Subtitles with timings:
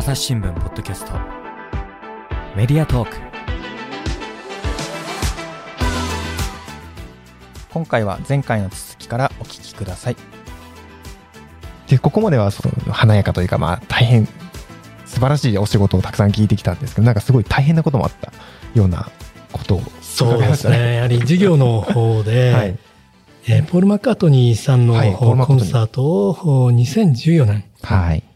[0.00, 1.12] 朝日新聞ポッドキャスト。
[2.56, 3.16] メディアトーク。
[7.70, 10.16] 今回は前回の続きからお聞きください。
[11.86, 14.26] でここまではその華やかというかまあ大変
[15.04, 18.32] 素晴らしいお仕事をたくさん聞いてきたんですけどなんかすごい大変なこともあった
[18.74, 19.10] ような
[19.52, 20.94] ことをそうですね。
[20.94, 22.78] やはり授業の方で、はい。
[23.48, 24.94] えーポール・マッカートニーさんの、
[25.44, 28.29] コンサートをお2014年、はい。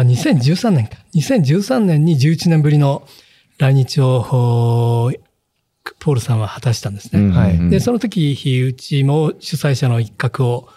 [0.00, 0.96] えーあ、2013年か。
[1.14, 3.06] 2013年に11年ぶりの
[3.58, 5.12] 来日を、お
[6.00, 7.30] ポールさんは果たしたんですね。
[7.34, 10.68] はいで、その時、うちも主催者の一角を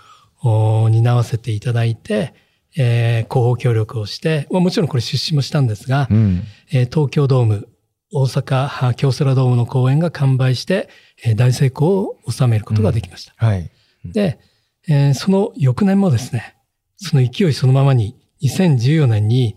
[0.43, 2.33] お担わせていただいて、
[2.77, 6.43] えー広報協力をして、まあもちろんこれ出資もしたんですが、うん。
[6.71, 7.67] えー東京ドーム、
[8.13, 10.89] 大阪あ京セラドームの公演が完売して、
[11.23, 13.33] えー大成功を収めることができました。
[13.45, 13.69] はい
[14.05, 14.39] で、
[14.87, 16.55] えーその翌年もですね、
[16.97, 19.55] その勢いそのままに、2014年に、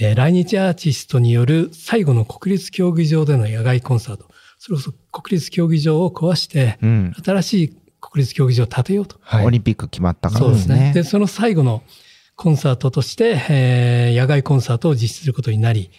[0.00, 4.26] えー来日アーティストによる最後の国立競技場での野外コンサート。
[4.58, 7.12] それこそ国立競技場を壊して、うん。
[7.24, 9.16] 新しい国立競技場を建てようと。
[9.20, 10.74] はいオリンピック決まったからそうですね。
[10.76, 10.92] ね。
[10.92, 11.82] で、その最後の
[12.36, 15.90] コンサートとして、えー野外コンサートを実施することになり、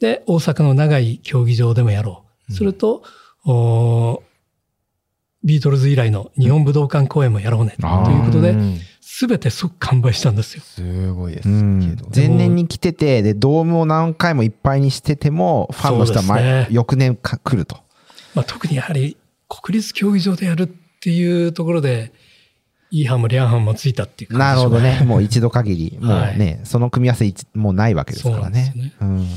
[0.00, 2.52] で、大阪の長い競技場でもやろう。
[2.52, 3.02] それと、
[3.44, 4.20] おー
[5.44, 7.76] ビートルズ以来の日本武道館公演もやろうね。
[7.78, 10.62] ということで、うんすべて即完売したんですよ。
[10.64, 17.76] すごいですうんけど、前年に来てて、で、ドームを何回もいっぱいにしてても、ファンの人は前、そうですね翌年か来ると。
[18.34, 19.16] まあ、特にやはり
[19.48, 20.66] 国立競技場でやるっ
[21.00, 22.12] ていうところで、
[22.90, 25.00] いい班もリャン班もついたっていう感じなるほどね。
[25.06, 25.98] もう一度限り。
[26.02, 28.72] もうね、その組み合わせ一もうないわけですからね。
[28.74, 29.28] ですうん。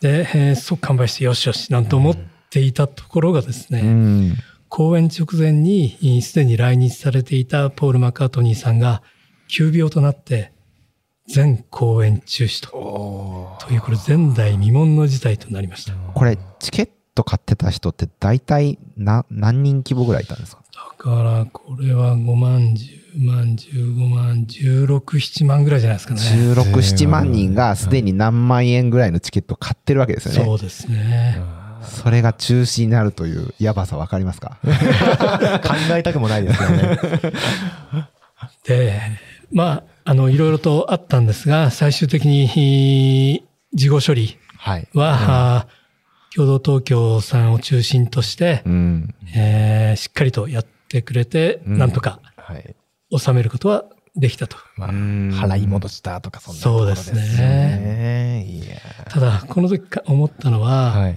[0.00, 2.16] で、えー即完売してよしよしなんて思っ
[2.50, 4.36] ていたところがですね、うん。
[4.68, 9.02] 公演直前にいすでに来日されていたポール・マッカートニーさんが
[9.48, 10.52] 急病となって
[11.26, 13.56] 全公演中止と。
[13.60, 15.92] というこれ前代未聞の事態となりました。
[15.92, 20.62] だこれ、チケット買ってた人って大体な何人規模ぐらいいたんですか？
[20.96, 26.20] からこれは5万、10万、15万、16、7万ぐらいじゃないですかね。
[26.20, 30.44] 16、7万人がすでに何万円ぐらいのチケットを買ってるわけですよね。
[30.44, 31.40] そうですね。
[31.88, 34.58] それが中止になるというやばさわかりますか？
[34.64, 36.98] 考えたくもないですよね。
[38.64, 39.00] で、
[39.52, 43.44] まあ、あの、いろいろとあったんですが、最終的に
[43.74, 44.88] 事後処理はい。
[44.94, 45.66] は、あ
[46.34, 49.14] 共同東京さんを中心として、うん。
[49.34, 51.78] えーしっかりとやってくれて、うん。
[51.78, 52.76] なんとかはい。
[53.16, 53.84] 収めることは
[54.14, 54.56] できたと。
[54.76, 55.30] まあうん。
[55.34, 58.44] 払い戻したとかそんなところですそうですね。
[58.46, 58.76] いや
[59.08, 61.16] ただ、この時か思ったのは、はい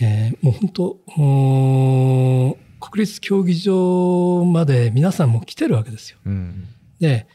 [0.00, 6.18] えーもう本当国立競技場まで皆さんも来てるわけですよ。
[6.24, 6.66] うん。
[6.98, 7.26] で、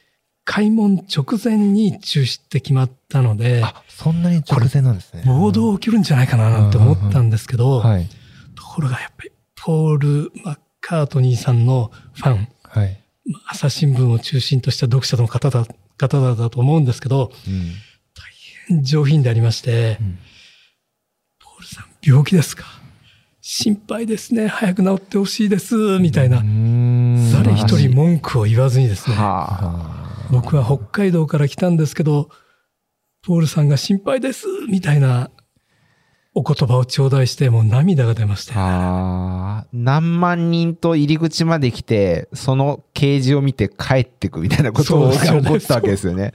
[0.43, 8.07] 開門直前に中止って決まったので、あそんなに直前なんですね暴動起きるんじゃないかななんて思ったんですけど、はい
[8.55, 15.65] ところがやっぱり、ポール・マッカートニーさんのファン、はいまあ朝日新聞を中心とした読者の方だ
[15.97, 17.31] 方々だと思うんですけど、
[18.69, 18.83] うん。
[18.83, 20.17] 上品でありまして、ん
[21.39, 22.65] ポールさん病気ですか？
[23.41, 24.47] 心配ですね。
[24.47, 25.75] 早く治ってほしいです。
[25.99, 26.37] みたいな、
[27.33, 32.29] 誰一人文句を言わずにですね、は僕は北海道から来たんですけど、
[33.23, 34.45] ポールさんが心配です。
[34.69, 35.29] みたいな
[36.33, 39.63] お言葉を頂戴して、もう涙が出ましあ。
[39.63, 39.67] た。
[39.73, 46.33] 何万人と入り口まで来て、その掲示を見て帰ってくみたいなことが起こったわけですよね。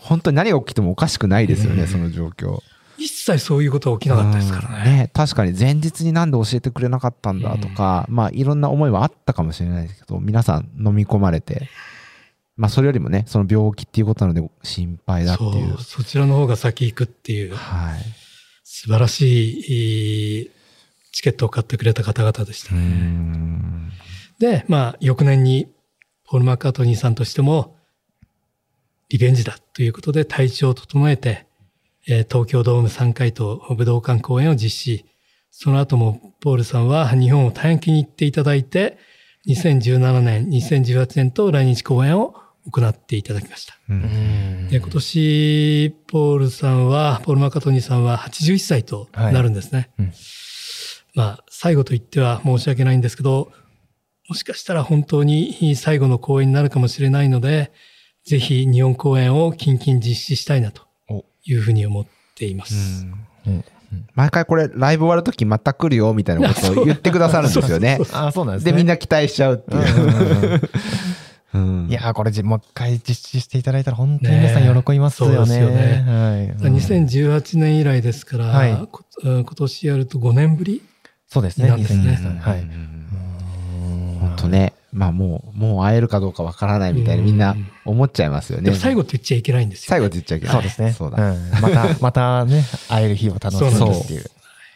[0.00, 2.60] 本当に何が起きてもおかしくないですよね、うんその状況。
[2.98, 5.10] 一切そういうことは起きなかったですからうんね。
[5.12, 11.68] 確かに前日になんで教えてくれなかったんだとか、まあいろんな思いはあったかもしれないですけど、皆さん飲み込まれて、
[12.56, 15.74] まあそれよりもね、その病気っていうことなので心配だってそいう。
[15.74, 18.00] う、そちらの方が先行くっていう、はい。
[18.64, 20.50] 素晴らしい
[21.12, 22.84] チケットを買ってくれた方々でしたうね。
[22.84, 23.90] ん。
[24.38, 25.66] で、まあ、翌年に、
[26.24, 27.76] ポール・マッカートニーさんとしても、
[29.08, 31.46] リベンジだということで体調を整えて、
[32.08, 35.04] えー東京ドーム3回と武道館公演を実施。
[35.50, 38.98] その後も、ポールさんは日本を大変気に入っていただいて、
[39.48, 42.34] 2017年、2018年と来日公演を
[42.70, 43.76] 行っていただきました。
[43.88, 49.90] うんで今年、ポールさんは、ポール・マッカートニーさんは81歳となるんですね。
[49.96, 50.12] はいうん
[51.14, 53.50] まあ、最後と言っては申し訳ないんですけど、
[54.28, 57.72] もしかしたら本当に最後の公演になるかもしれないので、
[58.24, 60.85] ぜひ日本公演を近々実施したいなとお
[61.46, 63.06] いうふうに思っています。
[63.46, 63.64] うん。
[64.14, 67.98] 毎回これライブ終わるときまた来るよみたいなことを言ってくださるんですよね。
[68.12, 68.72] あそうなんですね。
[68.72, 70.54] で、みんな期待しちゃうっていう。
[70.56, 70.60] う
[71.54, 75.58] うんいやーこれじもう一回実施していただいたら本当に皆さん喜びますよね。
[75.58, 76.04] ねよね。
[76.06, 76.66] はい。
[76.66, 76.76] うん。
[76.76, 78.88] 2018年以来ですから、はい。
[79.22, 80.82] 今年やると5年ぶり
[81.28, 81.68] そうですね。
[81.68, 82.18] なんですね。
[82.20, 82.60] 2023はい。
[84.20, 87.54] 本当ね、まあもう、もう会えるかどうかわからないみたいにみんな
[87.84, 88.74] 思っちゃいますよね。
[88.74, 90.54] 最後って言っちゃいけないんですよ、最後って言っちゃいけない。
[90.54, 90.92] そうですね。
[90.92, 91.32] そうだ。
[91.32, 94.30] んまた、またね、会える日を楽しみそうにっていう。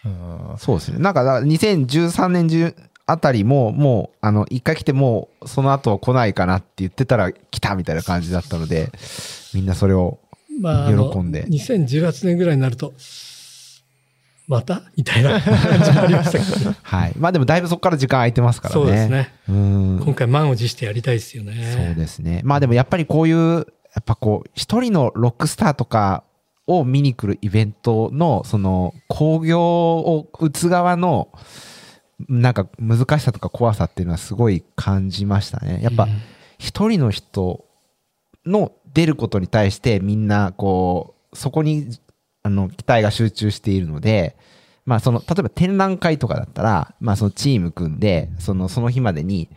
[0.04, 0.98] うんそうですね。
[0.98, 2.74] なんか、だから2013年中
[3.06, 8.92] あたりも、もう、あの、一回来てもう、その後来ないかなって言ってたら来たみたいな感じだったので、
[9.54, 10.18] みんなそれを、
[10.60, 12.92] まあ、あの喜んで2018年ぐらいになると、
[14.50, 14.82] また？
[14.96, 16.76] みたいな感じがありましたけどね。
[16.82, 17.12] はい。
[17.16, 18.80] まあでもだいぶそこから時間空いてますからね。
[18.80, 19.08] そうです。
[19.08, 19.32] ね。
[19.48, 20.02] うん。
[20.04, 21.54] 今回満を持してやりたいですよね。
[21.76, 22.40] そうですね。
[22.44, 23.64] まあでもやっぱりこういう、や
[24.00, 26.24] っぱこう、一人のロックスターとか
[26.66, 31.28] を見に来るイベントの、その、興行を打つ側の、
[32.28, 35.80] なんか難しさとか怖さっていうのはすごい感じましたね。
[35.82, 36.20] やっぱうん
[36.60, 37.64] 一人の人
[38.44, 41.98] の出ることに対してみんなこう、そこに
[42.42, 44.36] あの期待が集中しているので、
[44.86, 49.48] まあその、例えば展覧会とかだったら、まあそのチーム組んで、その、その日までに、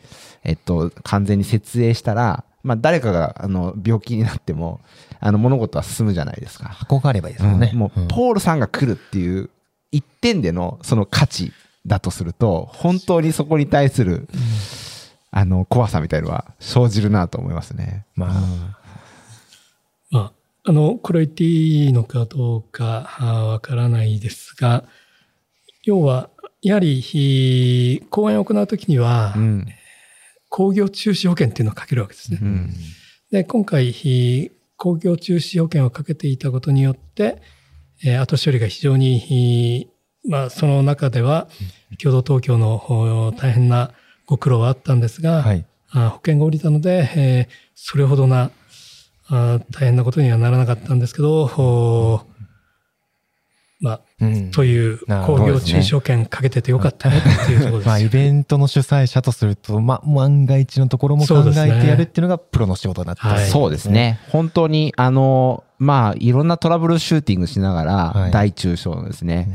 [0.43, 4.81] えっと、完全に設営したら、まあ誰かがあの病気になっても、
[5.19, 6.69] あの物事は進むじゃないですか。
[6.69, 7.69] 箱があればいいですもんね。
[7.73, 9.49] うんもう、んポールさんが来るっていう
[9.91, 11.53] 一点でのその価値
[11.85, 14.27] だとすると、本当にそこに対する、
[15.31, 18.05] あの、怖さみたいのは生じるなと思いますね。
[18.15, 18.29] まあ、
[20.11, 20.31] まあ、
[20.65, 24.85] あの、これ言っていいのかどうかあわからないですが、
[25.83, 26.29] 要は、
[26.61, 29.67] やはり、ひ講演を行うときにはう、ん。
[30.47, 32.39] 工業中止保険っていうのをかけるわけですね。
[32.41, 32.73] うん。
[33.29, 37.41] で、今回、ひ工業中止保険をかけていたことによって、
[38.05, 39.89] えー後処理が非常に、ひ
[40.25, 41.49] まあ、その中では、
[42.01, 43.91] 共同東京のほ大変な
[44.25, 45.65] ご苦労はあったんですが、はい。
[45.89, 48.49] あ保険が下りたので、えーそれほどな
[49.29, 52.27] あ大変なことにはならなかったんですけど、
[53.83, 54.51] まあ、うん。
[54.51, 63.17] という工業中止保険かけててよかったねっていうところです まあ、よイベントの主催者とすると、まあ、万が一のところも考えてやるっていうのがプロの仕事になっ
[63.49, 63.89] そうです。
[63.89, 64.21] ね。
[64.29, 68.31] 本当に、あの、まあ、いろんなトラブルシューティングしながら、はい。
[68.31, 69.49] 大中小のですね、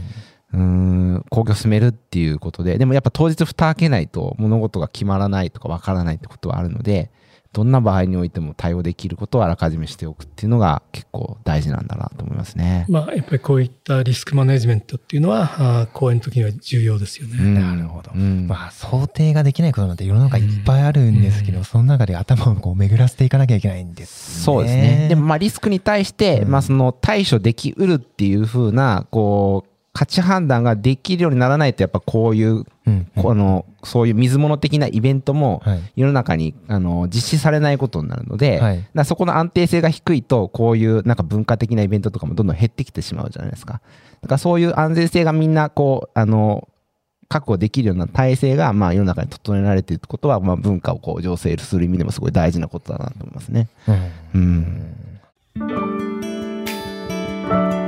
[0.52, 7.10] うーん、工業進めるっていうことで、でもやっぱ当日蓋開けないと物事が決まらないとかわからないってことはあるので、
[7.52, 12.84] どんな場合においても対応できることをあらかじめしておくっていうのが結構大事なんだなと思いますね。
[12.88, 17.36] まあ、やっぱりこういったリスクマネジメントっていうのは、あ講演の時には重要ですよね。
[17.38, 18.10] うんなるほど。
[18.14, 24.44] うんまあ、想定ができないことなんて世の中いっぱいあるんですけど、うんその中で頭をこう巡らせていかなきゃいけないんですね。
[24.44, 25.06] そうですね。
[25.08, 35.80] でもまあリスクに対して、うんまあその対処できうるっていう風な、こう、価値判断ができるようにならないと、やっぱこういう、うん、この、そういう水物的なイベントも、はい。
[35.96, 43.80] 世の中にあの実施されないことになるので、はいそこの安定性が低いと、こういうなんか文化的なイベントとかもどんどん減ってきてしまうじゃないですか。
[44.22, 46.68] だからそういう安全性がみんな、こう、あの、
[47.28, 53.68] 確保できるような体制が、まあ世の中に整えられていることは、まあ文化をこう醸成する意味でもすごい大事なことだなと思いますね。
[54.34, 54.44] うんう
[57.74, 57.87] ん。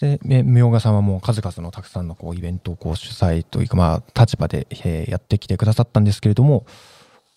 [0.00, 6.64] そして、ね、明賀さんはもう数々のたくさんのこうイベントをこう主催というか、まあ、立場で、えーやってきてくださったんですけれども、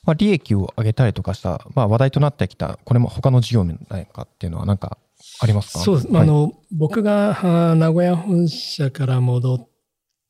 [0.06, 4.98] まあ、利益を上げたりとかした、まあ、話題となってきた、これも他の事業面なんかっていうのは何か
[5.42, 5.80] ありますか？
[5.80, 6.08] そうです。
[6.14, 6.24] はい。
[6.24, 9.60] あの、僕が名古屋本社から戻っ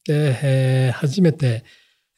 [0.04, 1.64] て、えー初めて、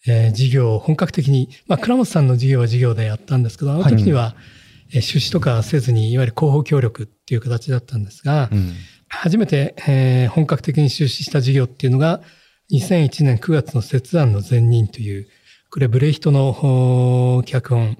[0.07, 4.35] えー事業を本格的に、まあ、倉本さんの事業は事業でやったんですけど、あの時には、
[4.93, 8.73] えー出資とかせずに、いわゆる広報協力っていう形だったんですが、うん
[9.15, 12.21] 初めて、えー本格的に出資した事業っていうのが、
[12.71, 15.27] 2001年9月の節案の前任という、
[15.71, 17.97] これブレイヒトの脚本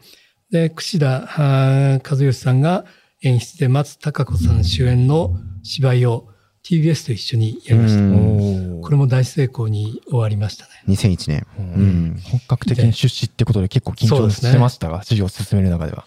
[0.52, 2.86] で、櫛田和義さんが
[3.22, 6.30] 演出で松たか子さん主演の芝居を
[6.64, 8.82] TBS と一緒にやりました。
[8.82, 10.72] これも大成功に終わりましたね。
[10.88, 11.48] 2001年。
[11.58, 12.20] ううんん。
[12.24, 16.06] 本格的に出資ってことで結構緊張してましたが、事業を進める中では。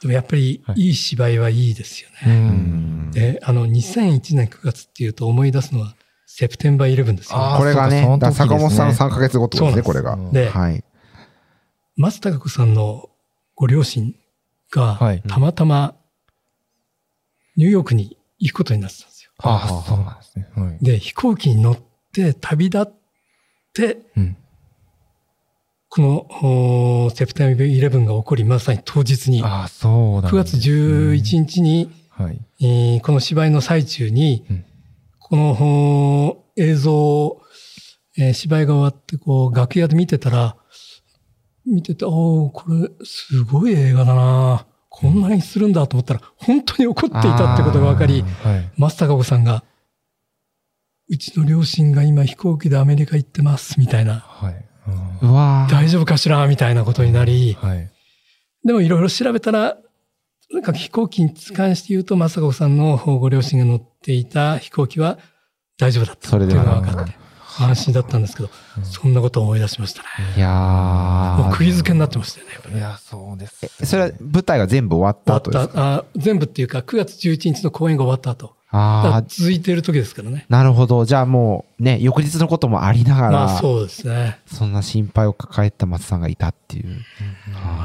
[0.00, 2.50] でもやっぱりはいいい芝居はいいですようね。
[2.50, 5.94] んで、あの2001年9月っていうと思い出すのは、
[6.26, 10.14] セプテンバー11ですよ、あーこれがね、そうかだから坂本さんのそ3ヶ月後ってことですね、これが。
[10.14, 10.84] うんで、はい。
[11.96, 13.08] 松たか子さんの
[13.54, 14.14] ご両親
[14.70, 15.94] がはい、たまたま
[17.56, 19.32] ニューヨークに行くことになってたんですよ。
[19.38, 20.48] ああ、そうなんですね。
[20.54, 20.78] はい。
[20.80, 21.78] で、飛行機に乗っ
[22.12, 22.92] て旅立っ
[23.74, 24.36] て、うん。
[25.90, 30.74] このおセプテンバー11が起こり、まさに当日に、ああ、そうなん9月ですね。
[31.14, 32.40] 11日に、はい。
[32.60, 34.64] えーこの芝居の最中に、うん。
[35.18, 37.42] このお映像を、
[38.18, 40.56] えー芝居が終わって、こう、楽屋で見てたら、
[41.66, 44.66] 見てて、おおこれ、すごい映画だな。
[44.90, 48.70] こんなにするんだと思ったら、本当に怒っていたってことが分かり、はい。
[48.76, 49.64] 松たか子さんが、
[51.08, 54.67] うちの両親が今飛行機でアメリカ行ってます、みたいな、はい。
[55.22, 57.90] うわー大丈夫かしらみたいなことになり、はい。
[58.64, 59.76] でもいろいろ調べたら、
[60.50, 65.18] とにかく飛行機に関して言うと、正子さんのご両親が乗っていた飛行機は
[65.78, 67.14] 大丈夫だったっていうのが分かって、
[67.60, 68.50] 安心だったんですけど、
[68.82, 70.06] そんなことを思い出しましたね。
[70.36, 72.52] いやーもう釘付けになってましたよね。
[72.54, 73.66] やっぱりいや、そうです。
[73.82, 75.74] えそれは舞台が全部終わった後ですか？
[75.74, 78.56] たあ全部っていうか、9月11日の公演が終わった後。
[78.70, 80.44] ああ、続いている時ですからね。
[80.48, 81.04] なるほど。
[81.04, 84.38] じゃあもうね、翌日のこともありながら、まあそうですね。
[84.46, 87.04] そんな心配を抱えた松さんがいたっていう。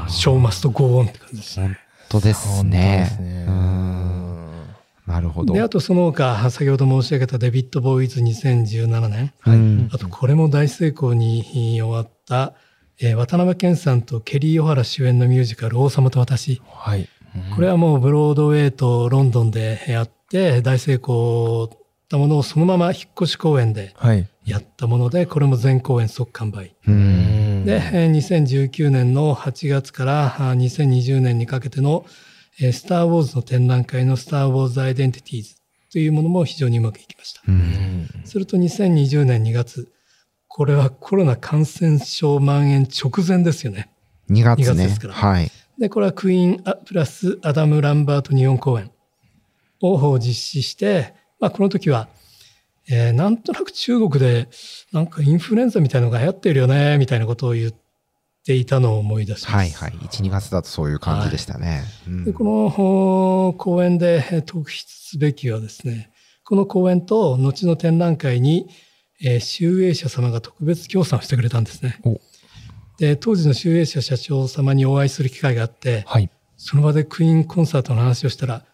[0.08, 1.66] ショーマストゴーオンって感じですね。
[1.66, 1.76] 本
[2.08, 3.22] 当ですねです。
[3.22, 4.24] ねうん
[5.06, 5.54] なるほど。
[5.54, 9.32] で、あとその他、先ほど申し上げたデビッド・ボーイズ2017年。
[9.46, 11.42] うんあと、これも大成功に
[11.80, 12.54] 終わった、
[13.00, 16.62] えー渡辺謙さんとケリー・オハラ主演のミュージカル、王様と私。
[16.66, 17.08] はい。
[17.54, 21.70] これはもうブロードウェイとロンドンでやって、大成功
[22.08, 24.28] たものをそのまま引っ越し公演ではい。
[24.44, 26.74] やったもので、これも全公演即完売。
[26.86, 32.04] うんで、えー2019年の8月からあ2020年にかけての、
[32.60, 35.54] えースター・ウォーズの展覧会のスター・ウォーズ・アイデンティティーズ
[35.90, 37.40] というものも非常にうまくいきました。
[37.48, 39.88] うんすると2020年2月、
[40.46, 43.90] これはコロナ感染症蔓延直前ですよね。
[44.30, 45.00] 2月2月ねです。
[45.00, 45.50] からはい。
[45.78, 48.90] で、これはクイーンあプラスアダム・ランバート日本公演
[49.80, 52.08] を実施して、まあ、この時は、
[52.88, 54.48] えーなんとなく中国で
[54.92, 57.72] なんかインフルエンザみたいなのが流行ってるよね、みたいなことを言っ
[58.44, 59.54] ていたのを思い出します。
[59.54, 59.92] はいはい。
[60.06, 61.82] 1、2月だとそういう感じでしたね。
[62.06, 66.10] うんでこの講演でえー特筆すべきはですね、
[66.44, 68.68] この講演と後の展覧会に、
[69.22, 72.20] えー、集英社様が特別協賛をしてくれたんですねお。
[72.98, 76.30] で、当時の集英社社長様にお会いする機会があって、はい。
[76.56, 78.64] その場でクイーンコンサートの話をしたら、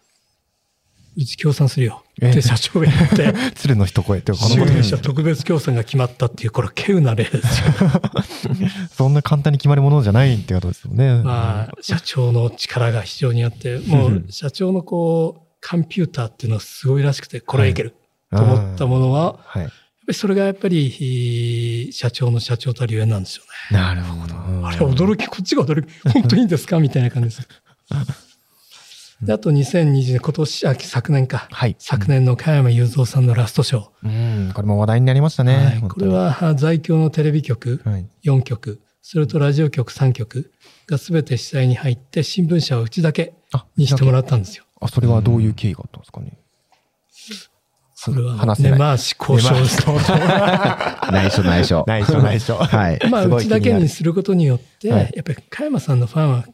[1.17, 7.41] うち協賛するよっえて社長が言って、 鶴の一声って、この集こと英社特別協賛が決まったっていう、これは稀有な例ですよ。
[8.95, 11.21] そんな簡単に決まるものじゃないってことですよね。
[11.23, 17.93] まあ、社長の力が非常にあって、もう社長のこう、コンピューターっていうのはすごいらしくて、これはいける
[18.31, 19.61] と思ったものは、はい。
[19.63, 19.75] やっぱ
[20.07, 23.77] りそれがやっぱり、社長の社長たるゆえんなんですよね。
[23.77, 24.35] なるほど。
[24.67, 26.79] あれ、驚き、こっちが驚き、本当にいいんですか？
[26.79, 27.47] みたいな感じです。
[29.21, 31.47] で、あと2020年、今年、あ、昨年か。
[31.51, 31.75] はい。
[31.77, 34.47] 昨年の加山雄三さんのラストショー。
[34.47, 35.55] うん、これも話題になりましたね。
[35.55, 38.05] はい、これ、はあ在京のテレビ局はい。
[38.23, 40.51] 4局、それとラジオ局3局
[40.87, 44.65] が全て主催に入って、新聞社はうちだけあ、にしてもらったんですよ。
[44.79, 46.37] あ、それはどういう経緯があったんですかね？
[48.03, 49.85] それは話せない根回し交渉です。
[49.85, 51.83] 内緒内緒。
[51.85, 52.55] 内緒内緒。
[52.55, 52.99] はい。
[53.11, 56.45] まあ、うちだけ気にすることによって、はいやっぱり加山さんのファンは、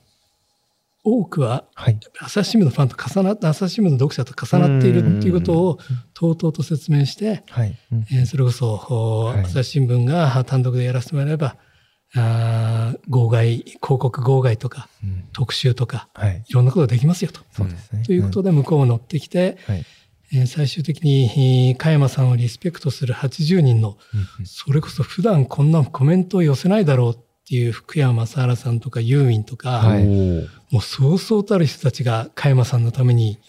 [1.09, 1.99] 多くは、はい。
[2.19, 5.79] 朝日新聞のファンと重なって、朝日新聞の読者と重なっているっていうことを、
[6.13, 7.77] とうとうと説明して、はい。
[7.91, 11.55] うんえーそれこそ、朝日新聞が単独でやらせてもらえば、
[12.15, 16.43] あー号外、広告号外とか、うん特集とか、はい。
[16.47, 17.41] いろんなことできますよと。
[17.51, 18.03] そうですね。
[18.03, 19.85] ということで、向こうを乗ってきて、うんはい。
[20.33, 23.97] えー最終的に、えー加山さんをリスペクトする80人の、
[24.45, 30.03] それこそ普段こんなコメントを寄せないだろうっていう福山雅治さんとかユーミンとか、はい
[30.69, 33.39] もうそうそうたる人たちが加山さんのために、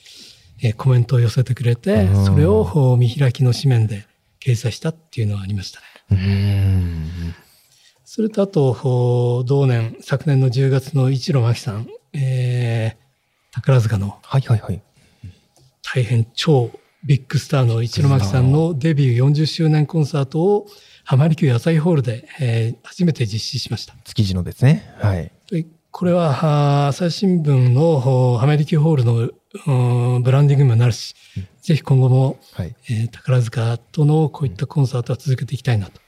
[0.63, 4.07] えーコメントを寄せてくれてう、んそれを見開きの紙面で
[4.39, 5.87] 掲載したっていうのはありましたね。
[6.13, 7.35] うん。
[8.05, 13.09] それとあと、同年、昨年の10月の一路真紀さん、えー
[13.51, 14.81] 宝塚のはいはいはい。
[15.83, 16.71] 大変超
[17.05, 20.67] ビッグスターの一路真紀さんのデビュー40周年コンサートを
[21.05, 23.95] 浜離宮朝日ホールで、えー初めて実施しました。
[24.05, 24.95] 築地のですね。
[24.99, 25.31] はい。
[25.51, 29.31] でこれはは朝日新聞の浜離宮ホールの
[29.67, 31.15] うんブランディングにもなるし、
[31.63, 32.75] ぜひ今後も、はい。
[32.91, 36.01] えー宝塚とのこういったコンサートは続けていきたいなと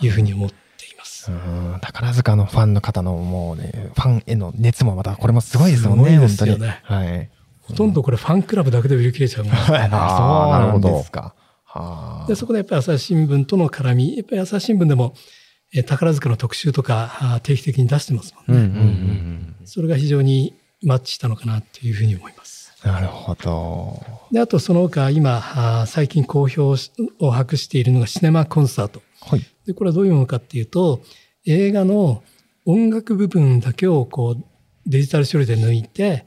[0.00, 1.30] いうふうに思っています。
[1.30, 7.04] うん宝塚のファンの方のもうね、ファンへの熱もまた、これもすごいですもんね、すごいですよね本当に。
[7.04, 7.30] はい。
[7.68, 11.34] ほとんどこれファンクラブだけで売り切れちゃうもんですああーなるほどそうなんですか。
[11.64, 15.14] はあで、そこでやっぱり朝日新聞との絡み、やっぱり朝日新聞でも、
[15.74, 18.64] えー宝塚の特集とか定期的に出してますもんね。
[18.64, 22.72] うんうんうんそれが非常にマッチしたのかなというふうに思います。
[22.84, 24.00] なるほど。
[24.32, 29.02] で、あとその他今、最近好評しを博しているのがシネマコンサート。
[29.20, 29.44] はい。
[29.66, 31.02] で、これはどういうものかっていうと、
[31.44, 32.22] 映画の
[32.64, 34.44] 音楽部分だけをこう
[34.86, 36.24] デジタル処理で抜いて、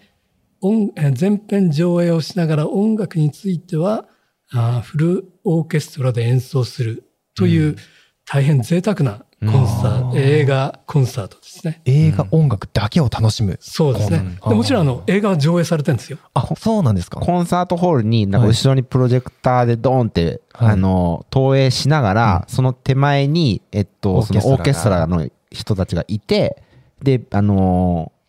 [0.61, 4.05] 音えー全編上映をしながら音楽については
[4.51, 7.03] あーフルオーケストラで演奏する
[7.35, 7.75] という
[8.25, 11.81] 大変贅沢なコンサート、うん映画コンサートですね。
[11.85, 13.57] 映画音楽だけを楽しむ。
[13.59, 14.17] そうですね。
[14.17, 16.19] うんでもちろんあの映画は上映されてるんですよ。
[16.35, 17.19] あ、そうなんですか。
[17.19, 26.61] コンサートホールに、なんか後ろにプロジェクターでドーンって、はいあの、投影しながら、その手前に、えっと、そオーケストラがのオーケストラの人たちがいて、
[27.01, 28.20] で、あのー、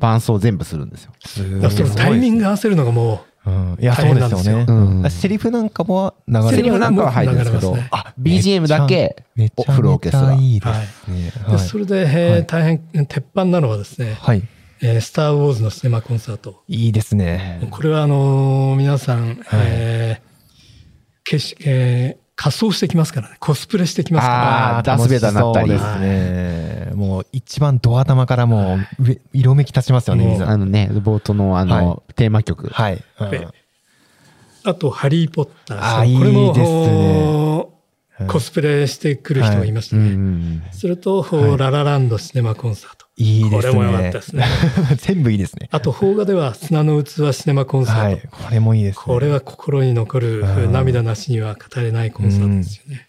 [0.00, 1.12] 伴奏全部するんですよ。
[1.20, 2.48] そのタイミングが。
[2.48, 3.76] 合わせるのがもうん。
[3.80, 4.64] いや、大そうで変なんですよね。
[4.68, 9.24] うんセリフなんかも流れセリフなんかは入るんですけど、あ BGM だけ
[9.66, 10.34] フルオーケストラ。
[10.34, 11.58] いいですね。
[11.58, 14.42] それで、え大変鉄板なのはですね、はい。
[14.82, 16.62] えースター・ウォーズのシネマコンサート。
[16.68, 17.66] いいですね。
[17.70, 20.30] これはあのー皆さん、えー
[21.24, 23.36] けしえー仮装してきますからね。
[23.38, 26.90] コスプレしてきますかあーダスベイダーになったりですね。
[26.94, 30.38] もう一番ド頭からもう上色めき立ちますよね。
[30.40, 32.68] あのね、冒頭のあの、はテーマ曲。
[32.68, 33.04] はい。
[33.20, 33.48] うん。
[34.64, 35.78] あと、ハリー・ポッター。
[36.00, 40.12] あーこれもいいですねコスプレしてくる人がいましたうんうね。
[40.14, 43.06] んそれと、はいララランドシネマコンサート。
[43.20, 43.72] いいですね。
[43.74, 44.44] これも良かったですね。
[44.96, 45.68] 全部いいですね。
[45.70, 48.00] あと、邦画では砂の器シネマコンサート。
[48.02, 48.28] はい。
[48.30, 49.02] これもいいですね。
[49.04, 53.06] これは心に残るうん涙なしには語れないコンサートですよね。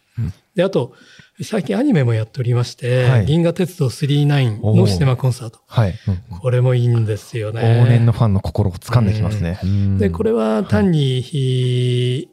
[0.55, 0.93] で、あと、
[1.41, 5.59] 最近アニメもやっておりまして、はい銀河鉄道999のシネマコンサート。
[5.65, 5.95] はい。
[6.07, 7.61] うんこれもいいんですよね。
[7.61, 9.59] 往年のファンの心を掴んできますね。
[9.63, 12.27] うんで、これは単に、ひ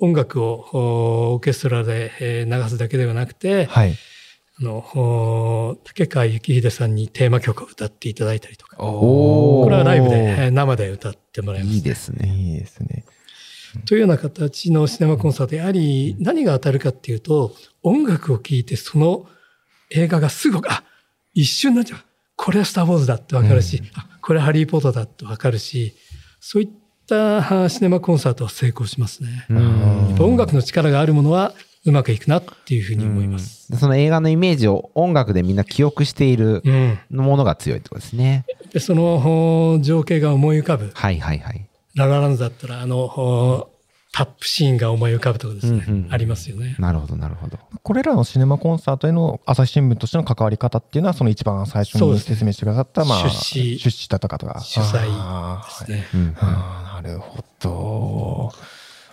[0.00, 3.94] 音楽をおオーケストラでえー流すだけではなくて、はい。
[4.62, 12.28] あの、お竹川幸秀さんにテーマ曲を歌っていただいたりとか、これはライブで、えー生で歌ってもらいます、いいですね。
[12.28, 13.04] いいですね。
[13.86, 19.26] というような形のシネマコンサート、やはり何が当たるかっていうと、音楽を聴いてその
[19.90, 20.84] 映画がすぐ、あ、
[21.34, 22.00] 一瞬になっちゃう。
[22.36, 25.94] これはスター・ウォーズだってわかるし、あ、これはハリー・ポッターだってわかるし、
[26.40, 26.68] そういっ
[27.08, 29.46] たあシネマコンサートは成功しますね。
[30.20, 33.70] 音楽の力があるものはうまくいくなっていうふうに思います。
[33.70, 36.98] でその映画のイメージを音楽でみんな記憶しているうん。
[37.10, 38.44] ものが強いってことですね。
[38.72, 40.90] で、そのお情景が思い浮かぶ。
[40.94, 41.66] はいはいはい。
[41.94, 43.72] ララランドだったら、あの、お
[44.12, 46.76] タップシーンが思い浮かぶとかですね、うんうんありますよね。
[46.78, 47.58] なるほどなるほど。
[47.82, 54.60] これらのシネマコンサートへの朝日新聞としての関わり方っていうのは、その一番最初に説明してくださった、まあ、出資出資だとかとか。
[54.60, 56.06] 主催ですね。
[56.14, 58.52] うんああ、なるほど。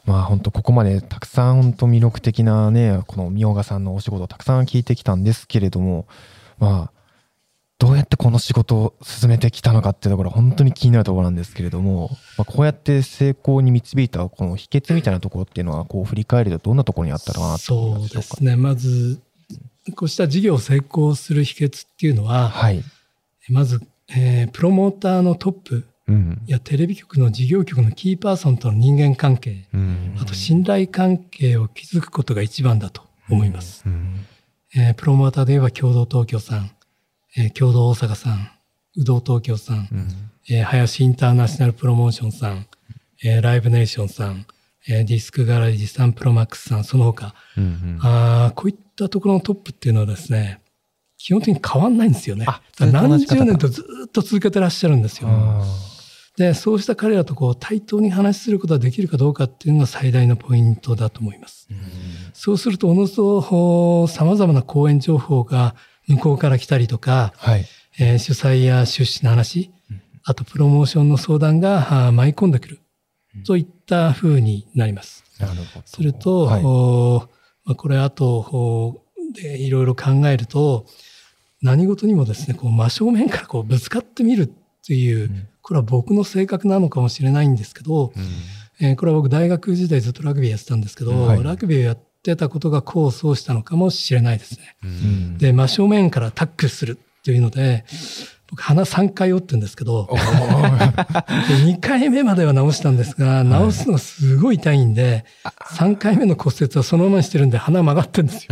[0.10, 6.08] まあ本当ここまでたくさん本当魅力的なね、この明賀さんのお仕事をたくさん聞いてきたんですけれども、
[6.58, 6.92] まあ、
[7.78, 18.18] どうやってこの仕事を進めてきたのかっていうところは本当に気になるところなんですけれども、まあ、こうやって成功に導いたこの秘訣みたいなところっていうのは、こう振り返るとどんなところにあったのかなと思いそう。
[18.18, 18.56] ですね。
[18.56, 19.22] まず、
[19.96, 22.84] こうした事業を成功する秘訣っていうのは、はい。
[23.50, 26.42] まず、えープロモーターのトップうん。
[26.48, 30.18] やテレビ局の事業局のキーパーソンとの人間関係、うん。
[30.20, 33.84] あと信頼関係を築くことが一番だと思います。
[33.86, 34.26] うん。
[34.76, 36.72] えープロモーターで言えば共同東京さん、
[37.38, 38.52] えー共同大阪さん、
[38.98, 39.88] 宇道東京さん、
[40.50, 42.66] えー林インターナショナルプロモーションさん、
[43.24, 44.46] えーライブネーションさん、
[44.88, 50.62] えーディスクガラリーさん、プロマックスさん、その他、うんあーこういったところのトップっていうのはですね、
[51.18, 52.46] 基本的に変わんないんですよね。
[52.80, 55.28] 何十年とずっと続けてらっしゃるんですよ。
[56.40, 61.68] あで、そうした彼らとこう対等に話しすることができるかどうかっていうのが最大のポイントだと思います。
[62.34, 65.76] そうすると、おのずと様々な講演情報が
[66.08, 67.66] 向こうから来たりとか、ーはい。
[68.00, 69.72] えー主催や出資の話、
[70.24, 72.80] あとプロモーションの相談が舞い込んでくる。
[73.46, 75.24] といった風になります。
[75.40, 75.86] なるほど。
[75.86, 77.30] すると、はいお
[77.66, 80.86] まあ、これあとおでいろいろ考えると
[81.62, 84.50] 何事にもですねこう真正面からこうぶつかってみるっ
[84.86, 88.12] ていう、これは僕の性格なのかもしれないんですけど、
[88.82, 91.44] えーこれは僕大学時代ずっとラグビーやってたんですけど、はい。
[91.44, 94.76] ラグビーをやってたことが功を奏したのかもしれないですね。
[94.84, 95.38] うん。
[95.38, 97.86] で真正面からタックルするっていうので
[98.50, 105.26] 僕鼻3回折ってるんですけど、おーで2回目までは治したんですが、治すのがすごい痛いんで、
[105.78, 108.52] 3回目の骨折はそのままにしてるんで鼻曲がってるんですよ。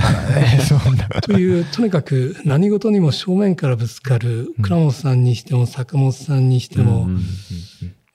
[1.22, 7.08] という、とにかく何事にも正面からぶつかる、倉本さんにしても坂本さんにしても、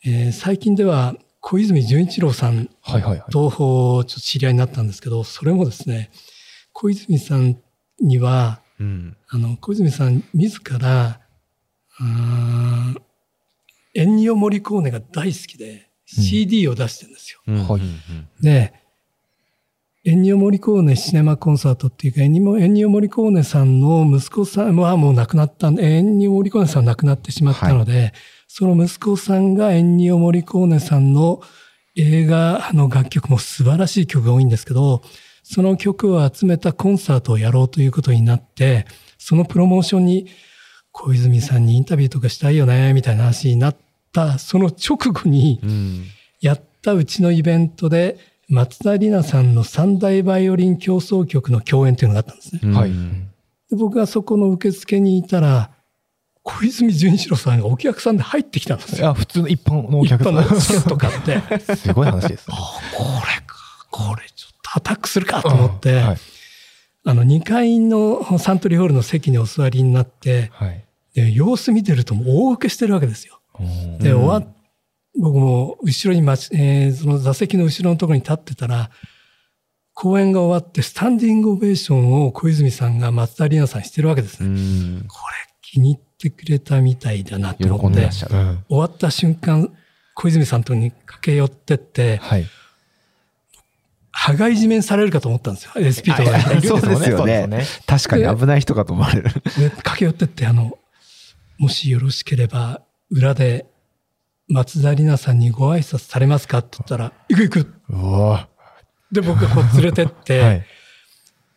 [0.04, 3.30] えー最近では小泉純一郎さんはいはいはい。
[3.30, 6.10] とちょっと知り合いになったんですけど、それもですね、
[6.72, 7.58] 小泉さん
[8.00, 9.16] には、うん。
[9.28, 11.20] あの、小泉さん自ら、
[12.02, 12.96] うーん。
[13.94, 17.40] エンニオ・モリコーネが大好きで、CD を出してるんですよ。
[17.46, 17.68] うん。
[17.68, 17.80] はい。
[17.80, 18.28] うん。
[18.40, 18.72] で、
[20.04, 28.12] エンニオ・モリコーネシネマコンサートっていうか、エンニオエンニオ・モリコーネさんの息子さんはもう亡くなったんで、エンニオ・モリコーネさんは亡くなってしまったので、
[28.48, 31.40] その息子さんがエンニオ・モリコーネさんの
[31.94, 35.02] 映画の楽曲も素晴らしい曲が多いんですけど、
[35.44, 38.86] その曲を集めたコンサートをやろうということになって、
[39.18, 40.26] そのプロモーションに
[40.92, 43.76] 小泉さんにインタビューとかしたいよね、みたいな話になっ
[44.12, 46.04] た、その直後に、うん。
[46.40, 52.60] やったうちのイベントで、松田里奈さんの三大バイオリン競争曲の共演というのがあったんですね。
[52.62, 52.90] うんはい。
[53.70, 55.70] で僕がそこの受付にいたら、
[56.42, 58.98] 小泉純一郎さんがお客さんで入ってきたんですよ。
[58.98, 60.82] いや、普通の一般のお一客さ般のチケッん。
[60.82, 61.40] ト買って、
[61.76, 62.56] すごい話ですね。
[62.94, 63.56] これか、
[63.90, 66.18] これちょっとアタックするかと思って、はい。
[67.04, 70.84] あの2階のサントリーホールの席にお座りになって、はい。
[71.14, 73.40] で様子見てるともう大受けしてるわけですよ。
[74.00, 74.56] で、うん終わっ
[75.18, 78.90] 僕も後ろにえーその座席の後ろのところに立ってたら、
[79.94, 84.54] 公演が終わってスタンディングオベーションを小泉さんが松田里奈さんにしてるわけですうね。
[85.00, 85.04] ん。
[85.06, 88.10] これ気に入ってくれたみたいだなと喜思ってん。
[88.10, 89.70] 終わった瞬間、
[90.14, 92.46] 小泉さんとに駆け寄ってって、はい。
[94.24, 95.72] 羽がいじめにされるかと思ったんですよ。
[95.74, 96.38] SP とか。
[96.60, 99.30] そうですよね そうですね確かに危ない人かと思われる。
[99.32, 100.78] で駆け寄ってって、あの、
[101.58, 103.66] もしよろしければ、裏で
[104.48, 107.74] 松田里奈さんにご挨拶されますかって言ったら、行く行く。
[109.10, 110.66] で、僕がこう連れてって、 はい。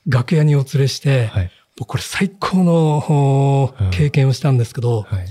[0.08, 1.52] 楽屋にお連れして、はい。
[1.78, 5.28] 僕これ最高の経験をしたんですけど、はい。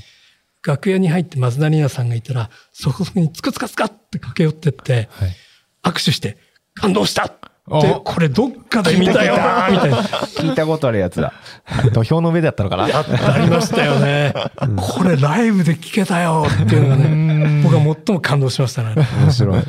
[0.64, 5.36] 楽屋に入って松田里奈さんがいたら、そこにつくつかつかって駆け寄ってって、はい。
[5.82, 6.38] 握手して、
[6.74, 7.34] 感動したって
[7.66, 9.96] お、これどっかで見たよなみたいな。
[10.02, 11.32] 聞いたことあるやつだ。
[11.94, 12.88] 土俵の上だったのかな？
[12.88, 14.34] やありましたよね。
[14.76, 18.94] これライブで聞けたよっていうのがね、僕は最も感動しましたね。
[19.22, 19.62] 面白い。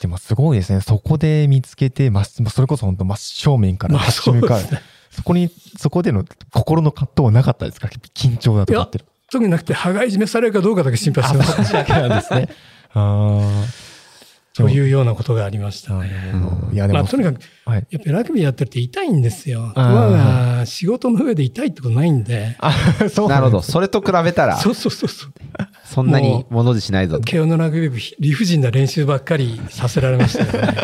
[0.00, 0.80] でもすごいですね。
[0.80, 4.60] そこで見つけて、ま、それこそ本当真正面からまあ立ち向かう。
[4.60, 7.88] そうですねそこに、そこでの心の葛藤はなかったですか？
[8.14, 9.04] 緊張だとかってる。
[9.30, 11.72] 特になくて、羽がいじめされるかどうかだけ心配してました。
[11.80, 12.48] だけなんですね。
[12.94, 13.64] あ
[14.54, 16.10] というようなことがありましたね。
[16.72, 17.86] いや、でも、まあ、とにかく、はい。
[17.90, 19.72] やっぱりラグビーやってると痛いんですよ。
[19.74, 22.56] あーまが仕事の上で痛いってことないんで。
[22.58, 22.72] あ、
[23.10, 23.62] そうなるほど。
[23.62, 25.32] それと比べたら、そうそうそうそう。
[25.84, 27.22] そんなに物事しないぞと。
[27.22, 30.74] 慶応のラグビー部、理不尽な練習ばっかりさせられましたけどね。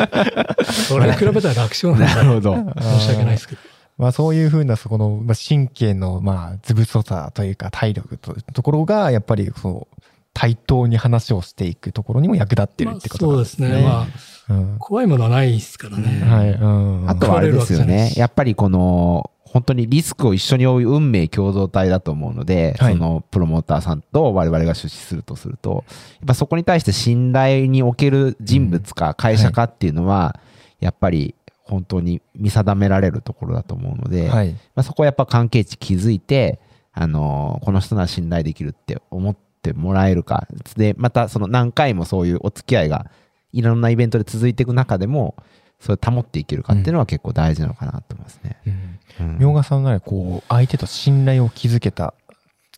[0.65, 2.73] それに比べたら楽勝なんなるほど。
[2.75, 3.61] で、申し訳ないですけど。
[3.99, 9.98] まあそういうふうな、そこの、まあ、神経の、まあ、図太さというか、体力というところが、やっぱり、そう、
[10.39, 13.69] 対等に話をしていくところにも役立ってるまあってことそうんでなですね。
[13.69, 13.83] すね。
[13.83, 14.07] まあ、
[14.51, 14.77] うん。
[14.79, 16.25] 怖いものはないですからね。
[16.25, 16.51] はい。
[16.51, 17.11] うん。
[17.11, 18.13] あとはあれですよね。
[18.15, 25.85] やっぱりこの、本当にリスクを一緒に負う運命共同体だと思うので、はいそのプロモーターさんと我々が出資するとすると、
[26.21, 30.39] やっぱそこに対して信頼における人物か会社かっていうのは、
[30.79, 34.53] やっぱり本当に見定められるところだと思うので、はい。
[34.53, 36.61] まあ、そこはやっぱ関係値築いて、
[36.93, 40.47] あのーこの人なら信頼できるって思ってもらえるか。
[40.77, 43.11] で、またその何回もそういうお付き合いが
[43.53, 45.35] いろんなイベントで続いていく中でも、
[45.81, 48.57] それを保っていけるかっていうのは結構大事なのかなと思いますね。
[48.67, 52.15] うんうん明賀さんなら、こう、相手と信頼を築けた、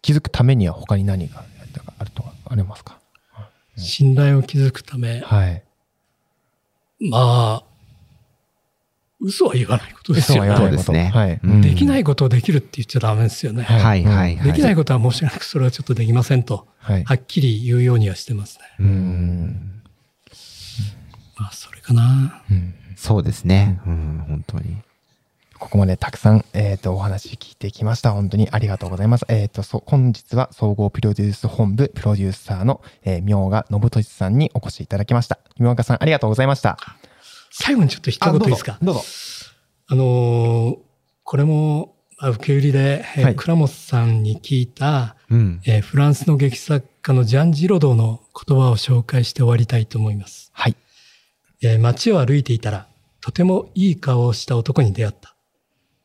[0.00, 1.44] 築くためには他に何が
[1.98, 2.98] あるとか、ありますか？
[3.76, 5.62] 信頼を築くため、はい。
[7.10, 7.64] まあ、
[9.20, 10.48] 嘘は言わないことですよね。
[10.50, 11.40] 嘘は言わないことそうですねはい。
[11.42, 13.64] うんできないことをできるって言っちゃダメですよね。
[13.64, 14.46] はいはいはいはい。
[14.50, 17.04] できないことは申し訳なく、それはちょっとできませんと、はい。
[17.04, 18.64] はっきり言うようにはしてますね。
[18.80, 18.82] う。
[18.82, 18.90] うん
[19.46, 19.82] ん。
[21.38, 22.42] まあ、それかな。
[22.50, 23.80] うんそうですね。
[23.86, 24.76] うん、本当に。
[25.58, 28.12] ここまでたくさん、えっ、と、お話聞いてきました。
[28.12, 29.24] 本当にありがとうございます。
[29.28, 35.38] えっ、と、そ本日は総合プロデュース本部プロデューサーの、えー、明賀信俊さんにお越しいただきました。
[35.58, 36.78] 明賀さん、ありがとうございました。
[37.50, 38.78] 最後にちょっと一言いいですか？
[38.82, 39.02] どうぞ。
[39.88, 40.76] あのー
[41.24, 45.60] これも、まあ受け売りで、えーはい倉本さんに聞いた、うん。
[45.66, 50.50] えーフランスの劇作家のジャン・ジロドーの言葉を紹介して終わりたいと思います。
[50.52, 50.76] はい。
[51.62, 52.86] えー街を歩いていたら、
[53.22, 55.34] とてもいい顔をした男に出会った。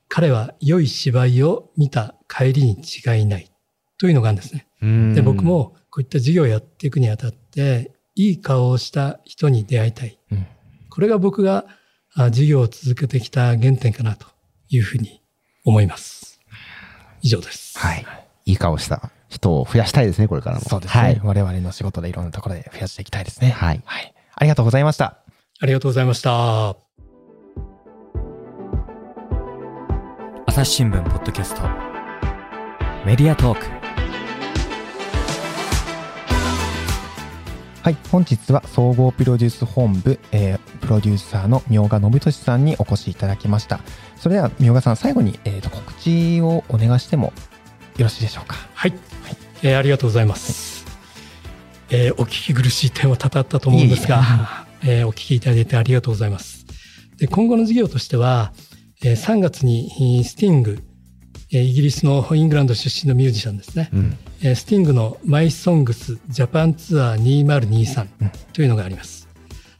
[0.07, 3.51] 彼は良い芝居を見た帰りに違いない。
[3.97, 4.67] というのがあるんですね。
[4.81, 10.17] うんで、僕、もこういった授業をやっていくにあたって、いい顔をした人に出会いたい。
[10.31, 10.47] うん
[10.95, 11.65] これが僕が
[12.13, 14.27] あ授業を続けてきた原点かなと
[14.69, 15.21] いうふうに
[15.65, 16.39] 思います。
[17.21, 17.77] 以上です。
[17.77, 18.05] はい。
[18.45, 20.61] いい顔した人を増やしたいですね、これからも。
[20.61, 21.01] そうですね。
[21.01, 21.21] はい。
[21.23, 23.49] 我々の仕事でいろんなところで増やしていきたいですね。
[23.49, 24.13] はいはい。
[24.35, 25.17] ありがとうございました。
[25.59, 26.75] ありがとうございました。
[30.45, 31.63] 朝日新聞ポッドキャスト
[33.05, 33.84] メディアトーク
[37.85, 43.79] はい、本日は総合プロデュース本部、えープロデューサーの明賀信俊さんにお越しいただきました。
[44.17, 47.31] それでは明賀さん、最後に、えーと告知をお願いしても
[47.97, 48.55] よろしいでしょうか？
[48.73, 48.93] はい、
[49.61, 50.83] えーありがとうございます。
[51.91, 56.65] えーお聞き苦しい点は多々あったと思うんですが、えーお聞きいただいてありがとうございます。
[57.17, 58.51] で今後の事業としては、
[59.03, 60.79] えー3月にえースティング、
[61.51, 64.17] えーイギリスのイングランド出身のミュージシャンですね、うん。
[64.41, 69.27] えースティングのマイソングスジャパンツアー2023うんというのがあります。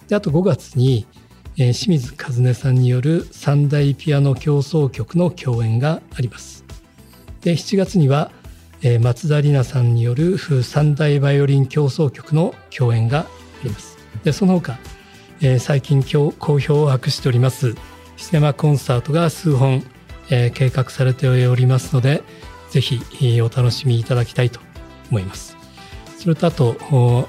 [0.08, 1.06] であと5月に、
[1.58, 6.66] えー清水和音さんによる三大ピアノ協奏曲の共演があります。
[7.42, 8.32] で7月には、
[8.82, 13.26] えー松田里奈さんによる三大バイオリン協奏曲の共演があ
[13.64, 13.98] ります。
[14.24, 14.78] でその他、
[15.42, 16.04] えー最近
[16.40, 17.76] 好評を博しております
[18.18, 19.84] シネマコンサートが数本、
[20.30, 22.24] えー計画されておりますので
[22.76, 24.60] ぜひえーお楽しみいただきたいと
[25.10, 25.56] 思います。
[26.20, 27.26] それとあと、お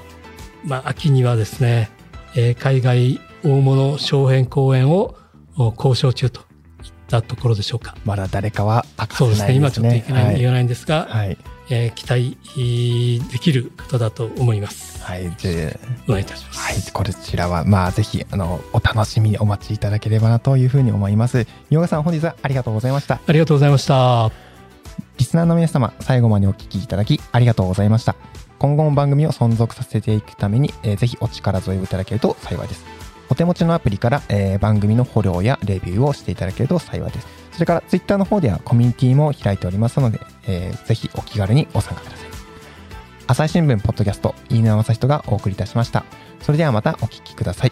[0.65, 1.89] まあ、秋にはですね、
[2.35, 5.15] えー海外大物小編公演を
[5.57, 6.45] お交渉中といっ
[7.07, 7.95] たところでしょうか。
[8.03, 9.47] まだ誰かは明かそうですね。
[9.47, 11.37] せない今ちょっといけない、はい言えないんですが、はい。
[11.69, 15.01] えー期待えーできる方だと思います。
[15.01, 15.31] はい。
[15.41, 15.79] で、
[16.09, 16.59] お願いいたします。
[16.59, 16.91] はい。
[16.91, 21.47] こちらは、まあ、ぜひ、あの、お楽しみにお待ちいただければなというふうに思います。
[21.69, 23.21] 明賀さん、本日はありがとうございました。
[23.25, 24.46] ありがとうございました。
[25.17, 28.15] リスナーの皆様、最後までお聞きいただきありがとうございました。
[28.59, 32.85] 今後も番組を存続させていくために、えーぜひお力添えをいただけると幸いです。
[33.29, 37.27] お手持ちのアプリから、えー番組のフォローやレビューをしていただけると幸いです。
[37.51, 42.27] それから Twitter の方ではコミュニティも開いておりますので、えーぜひお気軽にご参加ください。
[43.27, 46.05] 朝日新聞ポッドキャスト、飯沼正人がお送りいたしました。
[46.41, 47.71] それではまたお聞きください。